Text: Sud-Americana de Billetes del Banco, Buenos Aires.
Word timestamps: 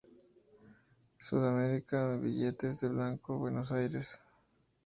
Sud-Americana 1.19 2.13
de 2.13 2.17
Billetes 2.17 2.79
del 2.79 2.95
Banco, 2.95 3.37
Buenos 3.37 3.71
Aires. 3.71 4.19